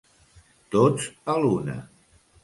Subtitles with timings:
[0.75, 1.77] Tots a l'una.